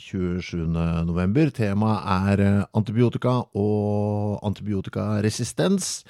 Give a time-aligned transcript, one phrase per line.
[0.00, 0.66] 27.
[1.06, 1.50] november.
[1.54, 6.00] Temaet er eh, antibiotika og antibiotikaresistens.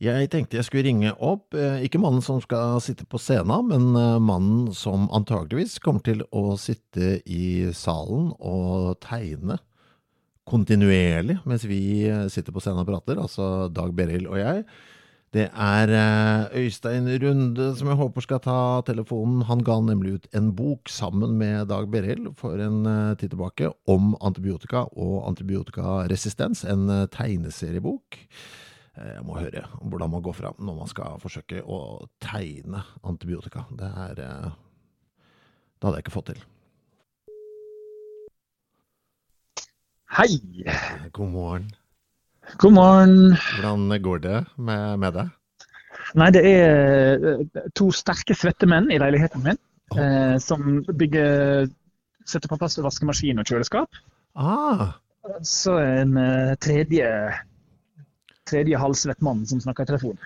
[0.00, 3.90] Jeg tenkte jeg skulle ringe opp, eh, ikke mannen som skal sitte på scenen, men
[4.00, 9.60] eh, mannen som antageligvis kommer til å sitte i salen og tegne
[10.50, 14.64] kontinuerlig mens vi sitter på scenen og prater, altså Dag Berild og jeg.
[15.30, 19.44] Det er eh, Øystein Runde som jeg håper skal ta telefonen.
[19.46, 23.70] Han ga nemlig ut en bok sammen med Dag Berild for en eh, tid tilbake
[23.86, 26.64] om antibiotika og antibiotikaresistens.
[26.66, 28.18] En eh, tegneseriebok.
[28.98, 33.62] Jeg må høre hvordan man går fram når man skal forsøke å tegne antibiotika.
[33.70, 36.42] Det er Det hadde jeg ikke fått til.
[40.18, 40.42] Hei!
[41.14, 41.70] God morgen.
[42.58, 43.36] God morgen.
[43.56, 45.28] Hvordan går det med, med deg?
[46.18, 49.58] Nei, det er eh, to sterke svette menn i leiligheten min
[49.96, 51.68] eh, som bygger
[52.30, 53.96] Setter på plass vaskemaskin og kjøleskap.
[54.38, 54.90] Ah,
[55.42, 57.08] Så en eh, tredje
[58.50, 60.18] tredje halvsvett mann som snakker i telefon.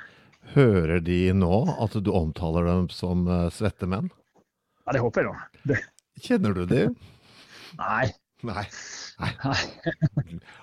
[0.55, 4.11] hører de nå at du omtaler dem som eh, svette menn?
[4.85, 5.63] Ja, det håper jeg, da.
[5.71, 5.79] Det,
[6.25, 6.97] Kjenner du dem?
[7.81, 8.11] nei.
[8.45, 8.65] Nei.
[9.21, 9.59] nei.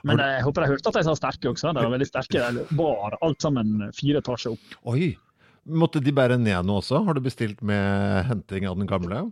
[0.08, 1.74] Men jeg håper jeg hørte at de sa sterke også.
[1.76, 2.48] De var veldig sterke.
[2.58, 4.80] De bar alt sammen fire etasjer opp.
[4.94, 5.14] Oi!
[5.62, 7.04] Måtte de bære ned noe også?
[7.06, 9.28] Har du bestilt med henting av den gamle?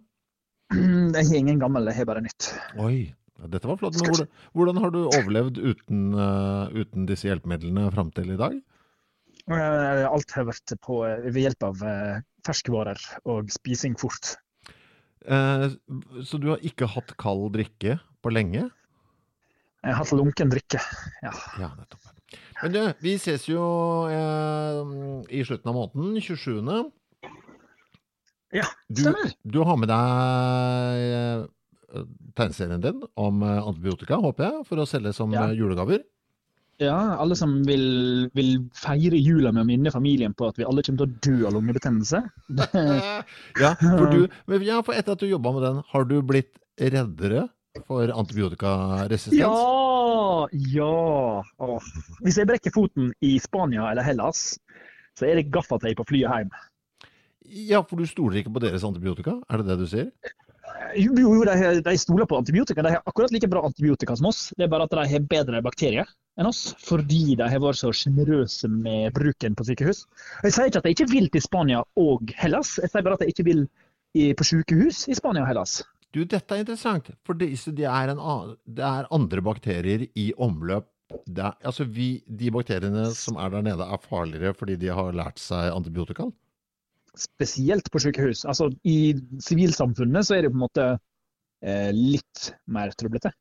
[0.70, 2.52] Jeg har ingen gammel, jeg har bare nytt.
[2.78, 3.10] Oi,
[3.50, 3.98] dette var flott.
[3.98, 8.60] Men hvordan, hvordan har du overlevd uten, uh, uten disse hjelpemidlene fram til i dag?
[9.50, 14.36] Eh, Alt har vært på, ved hjelp av uh, ferskvarer og spising fort.
[15.26, 15.74] Uh,
[16.22, 18.66] så du har ikke hatt kald drikke på lenge?
[19.80, 20.82] Jeg har hatt lunken drikke.
[21.24, 21.32] Ja.
[21.62, 22.10] Ja, nettopp.
[22.62, 23.62] Men du, vi ses jo
[24.12, 24.80] eh,
[25.32, 26.60] i slutten av måneden, 27.
[28.60, 29.32] ja, Du, stemmer.
[29.48, 32.04] du har med deg eh,
[32.36, 35.48] tegneserien din om eh, antibiotika, håper jeg, for å selge som Ja.
[35.48, 36.04] eh, julegaver.
[36.80, 40.84] Ja, alle som vil, vil feire jula med å minne familien på at vi alle
[40.84, 42.22] kommer til å dø av lungebetennelse.
[43.60, 44.28] Ja, for, du,
[44.64, 47.48] ja, for etter at du jobba med den, har du blitt reddere
[47.88, 49.38] for antibiotikaresistens?
[49.38, 50.48] Ja!
[50.52, 51.44] Ja!
[51.58, 51.90] Åh.
[52.26, 54.58] Hvis jeg brekker foten i Spania eller Hellas,
[55.18, 56.54] så er det gaffateip på flyet hjem.
[57.50, 59.40] Ja, for du stoler ikke på deres antibiotika?
[59.50, 60.10] Er det det du sier?
[60.98, 62.84] Jo, jo, jo, de, de stoler på antibiotika.
[62.86, 64.50] De har akkurat like bra antibiotika som oss.
[64.58, 66.10] Det er bare at de har bedre bakterier
[66.40, 70.06] enn oss, fordi de har vært så sjenerøse med bruken på sykehus.
[70.46, 73.26] Jeg sier ikke at jeg ikke vil til Spania og Hellas, jeg sier bare at
[73.26, 73.66] jeg ikke vil
[74.40, 75.82] på sykehus i Spania og Hellas.
[76.16, 78.22] Du, dette er interessant, for disse, det, er en,
[78.66, 80.88] det er andre bakterier i omløp.
[81.26, 85.14] Det er, altså vi, de bakteriene som er der nede, er farligere fordi de har
[85.18, 86.28] lært seg antibiotika?
[87.18, 88.44] Spesielt på sykehus.
[88.46, 93.34] Altså, I sivilsamfunnet så er det på en måte eh, litt mer trøblete.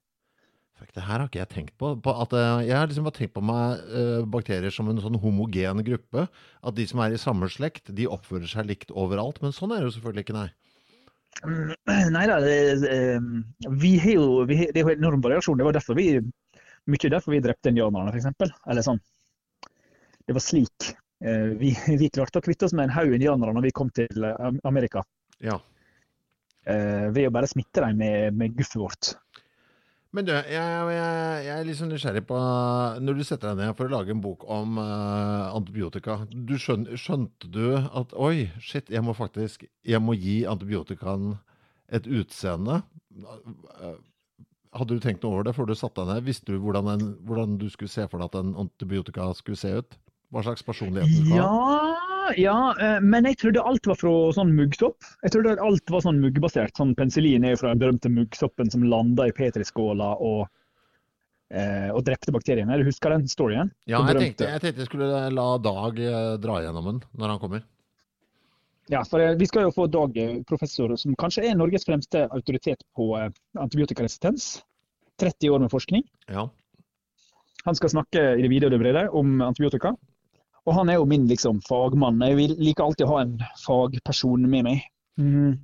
[0.94, 1.90] Det her har ikke jeg tenkt på.
[2.00, 5.18] på at, eh, jeg har liksom bare tenkt på meg eh, bakterier som en sånn
[5.20, 6.28] homogen gruppe.
[6.62, 9.40] At de som er i samme slekt, de oppfører seg likt overalt.
[9.44, 10.48] Men sånn er det jo selvfølgelig ikke, nei.
[11.46, 11.74] Mm,
[12.14, 12.56] Nei da, det,
[12.90, 13.20] eh,
[13.82, 15.58] vi har jo vi har, det er jo enorm variasjon.
[15.60, 16.08] Det var derfor vi
[16.88, 18.58] mye derfor vi drepte indianerne, f.eks.
[18.70, 19.00] Eller sånn.
[20.26, 20.92] Det var slik.
[21.24, 24.24] eh, Vi, vi klarte å kvitte oss med en haug indianere når vi kom til
[24.24, 25.04] eh, Amerika.
[25.44, 25.58] Ja.
[26.66, 29.12] eh, Ved å bare smitte dem med, med guffet vårt.
[30.16, 32.36] Men du, jeg, jeg, jeg er litt sånn nysgjerrig på
[33.04, 36.86] Når du setter deg ned for å lage en bok om uh, antibiotika, du skjøn,
[36.96, 41.34] skjønte du at oi, shit, jeg må faktisk Jeg må gi antibiotikaen
[41.92, 42.82] et utseende?
[44.76, 46.26] Hadde du tenkt noe over det før du satte deg ned?
[46.28, 49.72] Visste du hvordan, en, hvordan du skulle se for deg at en antibiotika skulle se
[49.80, 49.96] ut?
[50.32, 51.48] Hva slags personlighet du skal ha?
[51.48, 55.06] Ja, ja, eh, men jeg trodde alt var fra sånn muggsopp.
[55.24, 56.76] Jeg trodde alt var sånn muggbasert.
[56.78, 60.46] Sånn penicillin er jo fra den berømte muggsoppen som landa i petriskåla og,
[61.54, 62.78] eh, og drepte bakteriene.
[62.80, 63.72] Du husker den storyen?
[63.86, 67.42] Ja, jeg tenkte, jeg tenkte jeg skulle la Dag eh, dra gjennom den når han
[67.42, 67.66] kommer.
[68.88, 70.16] Ja, for eh, Vi skal jo få Dag,
[70.48, 73.12] professor, som kanskje er Norges fremste autoritet på
[73.58, 74.58] antibiotikaresistens.
[75.18, 76.04] 30 år med forskning.
[76.30, 76.46] Ja.
[77.66, 79.96] Han skal snakke i det vide og det brede om antibiotika.
[80.68, 82.20] Og han er jo min liksom, fagmann.
[82.20, 84.82] Jeg vil- liker alltid å ha en fagperson med meg.
[85.18, 85.56] Mm.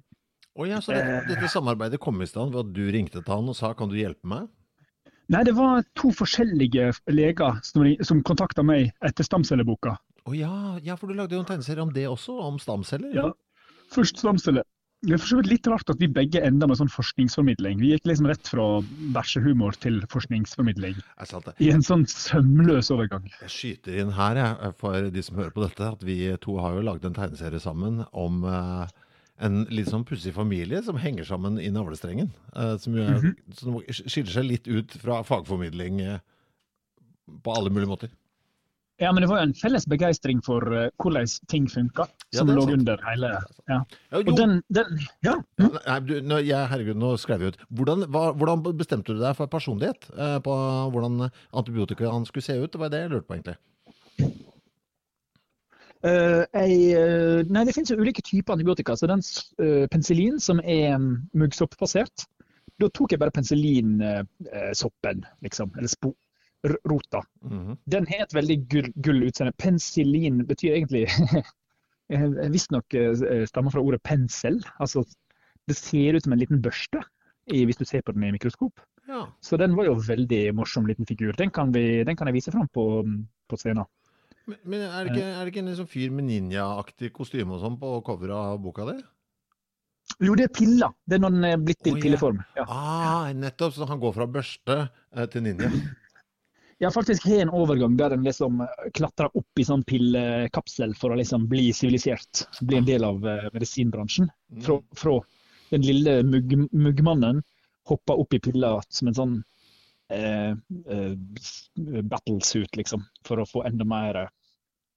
[0.56, 3.48] Oh, ja, så dette, dette samarbeidet kom i stand ved at du ringte til han
[3.50, 4.48] og sa kan du hjelpe meg?
[5.28, 9.96] Nei, det var to forskjellige leger som, som kontakta meg etter stamcelleboka.
[10.24, 10.52] Å ja,
[10.84, 13.12] ja, for du lagde jo en tegneserie om det også, om stamceller?
[13.16, 13.30] Ja.
[13.92, 14.64] Først stamceller.
[15.04, 17.76] Det er for så vidt litt rart at vi begge enda med sånn forskningsformidling.
[17.82, 18.64] Vi gikk liksom rett fra
[19.12, 20.96] bæsjehumor til forskningsformidling.
[21.60, 23.26] I en sånn sømløs overgang.
[23.42, 26.78] Jeg skyter inn her, jeg, for de som hører på dette, at vi to har
[26.78, 28.86] jo lagd en tegneserie sammen om uh,
[29.44, 32.32] en litt sånn pussig familie som henger sammen i navlestrengen.
[32.56, 33.34] Uh, som, jo -hmm.
[33.60, 36.18] som skiller seg litt ut fra fagformidling uh,
[37.42, 38.08] på alle mulige måter.
[39.02, 42.06] Ja, men det var jo en felles begeistring for uh, hvordan ting funka,
[42.37, 42.76] som er lå sant.
[42.79, 43.41] under hele ja.
[44.12, 45.35] Ja, Og den, den Ja.
[45.58, 47.58] ja, nei, du, nå, jeg, herregud, nå skrev jeg ut.
[47.75, 50.06] Hvordan, hva, hvordan bestemte du deg for personlighet?
[50.14, 50.55] eh, på
[50.94, 52.70] hvordan antibiotikaen skulle se ut?
[52.70, 53.58] Det var det jeg lurte på, egentlig.
[56.05, 58.94] Uh, jeg, uh, nei, det finnes jo ulike typer antibiotika.
[58.94, 59.25] Så den
[59.91, 62.29] penicillin som er um, muggsoppbasert,
[62.79, 65.75] da tok jeg bare penicillinsoppen, liksom.
[65.79, 65.91] Eller
[66.64, 67.22] spo, Mm rota.
[67.43, 67.76] Mhm.
[67.87, 69.55] Den har et veldig gull, gull utseende.
[69.58, 71.05] Penicillin betyr egentlig
[72.12, 74.62] eh, Visstnok uh, stammer fra ordet pensel.
[74.81, 75.05] Altså,
[75.69, 77.05] det ser ut som en liten børste
[77.44, 78.81] hvis du ser på den i mikroskop.
[79.08, 79.26] Ja.
[79.44, 81.32] Så den var jo veldig morsom liten figur.
[81.37, 83.05] Den kan, vi, den kan jeg vise fram på,
[83.49, 83.84] på scenen.
[84.46, 87.60] Men, men er, det ikke, er det ikke en liksom fyr med ninjaaktig kostyme og
[87.60, 88.96] sånn på coveret av boka di?
[90.20, 90.93] Jo, det er piller.
[91.08, 92.05] Det er når den er blitt til oh, ja.
[92.05, 92.40] pilleform.
[92.58, 92.64] Ja.
[92.69, 93.72] Ah, nettopp.
[93.76, 95.70] Så han går fra børste eh, til ninja.
[96.84, 98.58] Jeg har faktisk har en overgang der den liksom
[98.92, 102.42] klatrer opp i sånn pillekapsel for å liksom bli sivilisert.
[102.60, 104.28] Bli en del av eh, medisinbransjen.
[104.66, 105.14] Fra, fra
[105.70, 107.40] den lille mugg, muggmannen
[107.88, 109.34] hopper opp i pilla som en sånn
[110.12, 111.16] eh, eh,
[112.12, 113.08] battlesuit, liksom.
[113.25, 114.32] For å få enda mer eh,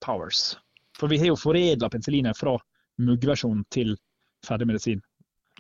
[0.03, 0.57] powers.
[0.99, 2.57] For vi har jo foredla penicillinet fra
[2.99, 3.95] muggversjon til
[4.43, 4.99] ferdig medisin.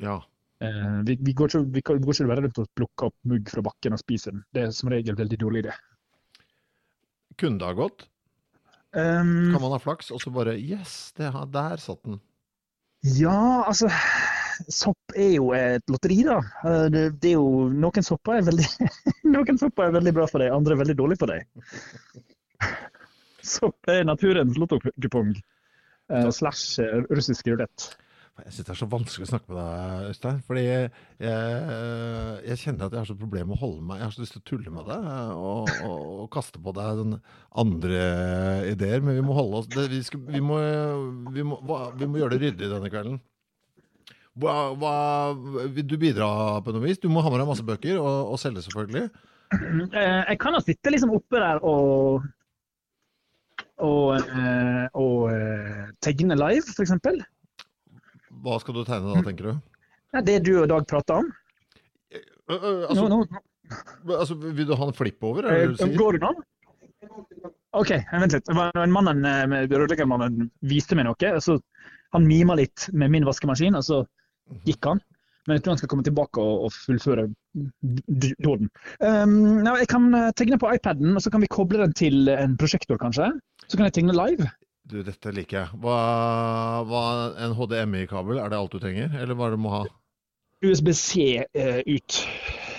[0.03, 0.19] Ja.
[0.59, 3.47] Eh, vi, vi, går ikke, vi går går ikke bare rundt og plukker opp mugg
[3.55, 4.43] fra bakken og spiser den.
[4.51, 5.83] Det er som regel veldig dårlig idé.
[7.37, 8.07] Kunne det ha gått?
[8.97, 12.19] Um, Kan man ha flaks, og så bare Yes, det, har- der satt den.
[13.03, 13.89] ja, altså
[14.73, 16.39] Sopp er jo et lotteri, da.
[16.65, 18.65] Eh, Det, det er jo, noen sopper er veldig
[19.35, 21.45] Noen sopper er veldig bra for deg, andre er veldig dårlig for deg.
[23.47, 25.35] Sopp er naturens lottokupong.
[26.09, 27.89] Uh, slash eh, russisk rulett.
[28.45, 30.41] Jeg syns det er så vanskelig å snakke med deg, Øystein.
[30.45, 30.89] Fordi jeg,
[31.23, 34.35] jeg kjenner at jeg har så problemer med å holde meg Jeg har så lyst
[34.35, 37.15] til å tulle med deg og, og, og kaste på deg den
[37.63, 38.03] andre
[38.73, 39.01] ideer.
[39.01, 40.59] Men vi må holde oss det, vi, skal, vi, må,
[41.33, 41.57] vi, må,
[41.97, 43.19] vi må gjøre det ryddig denne kvelden.
[44.37, 44.93] Hva, hva,
[45.73, 46.29] vil du bidra
[46.61, 47.01] på noe vis?
[47.01, 49.07] Du må ha med deg masse bøker, og, og selge selvfølgelig.
[49.47, 52.25] Eh, Jeg kan jo sitte liksom oppe der og
[53.77, 56.93] og, eh, og eh, tegne live, f.eks.
[58.43, 59.53] Hva skal du tegne da, tenker du?
[60.15, 61.31] Ja, det du og Dag prater om.
[62.13, 63.41] Ø, ø, altså, no, no.
[64.15, 65.49] altså, vil du ha en flipp over?
[65.49, 65.97] Er det du Eh?
[65.99, 66.31] Går det nå?
[67.77, 68.45] OK, vent litt.
[68.47, 71.33] Det var en mannen, eh, med rørleggermannen viste meg noe.
[71.33, 71.59] Altså,
[72.15, 74.01] han mima litt med min vaskemaskin, og så
[74.65, 75.01] gikk han.
[75.47, 77.27] Men jeg tror han skal komme tilbake og, og fullføre
[78.43, 78.71] dåden.
[78.99, 82.57] Um, jeg kan eh, tegne på iPaden, og så kan vi koble den til en
[82.59, 83.29] prosjektor, kanskje.
[83.67, 84.49] Så kan jeg tegne live.
[84.87, 85.77] Du, dette liker jeg.
[85.83, 85.99] Hva,
[86.87, 87.03] hva,
[87.43, 89.11] en HDMI-kabel, er det alt du trenger?
[89.19, 89.85] Eller hva er det du må ha?
[90.63, 91.11] USBC
[91.53, 92.19] eh, ut.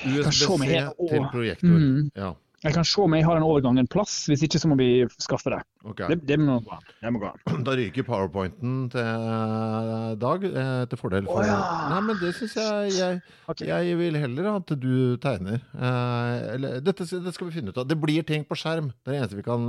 [0.08, 0.68] USB-C
[1.10, 1.74] til projektor.
[1.74, 2.06] Mm.
[2.16, 2.32] Ja,
[2.64, 4.88] Jeg kan se om jeg har en overgang en plass, hvis ikke så må vi
[5.20, 5.58] skaffe det.
[5.84, 6.08] Okay.
[6.14, 6.88] Det, det må gå an.
[7.02, 7.60] Det må gå an.
[7.66, 11.60] Da ryker powerpointen til eh, Dag eh, til fordel for oh, ja.
[11.92, 13.68] Nei, men det syns jeg, jeg okay.
[13.68, 15.60] Jeg vil heller at du tegner.
[15.76, 17.86] Eh, eller, dette, dette skal vi finne ut av.
[17.90, 18.94] Det blir ting på skjerm.
[18.96, 19.68] Det er det eneste vi kan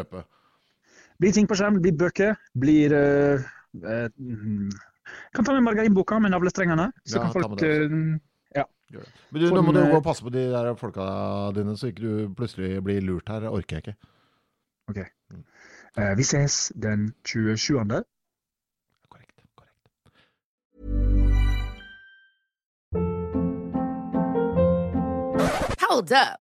[0.00, 0.24] røpe.
[1.18, 3.42] Blir ting på skjerm, blir bøker, blir uh,
[5.34, 6.92] Kan ta med margarinboka med navlestrengene.
[7.04, 7.90] Så Ja, kan folk eh,
[8.54, 8.64] Ja.
[9.30, 11.02] Men du, nå må du gå og passe på de der folka
[11.56, 13.40] dine, så ikke du plutselig blir lurt her.
[13.40, 13.96] Det orker jeg ikke.
[14.88, 14.98] OK.
[15.98, 17.74] Uh, vi ses den 27.
[19.10, 19.42] Korrekt.
[19.58, 19.88] korrekt.
[25.82, 26.47] Hold up.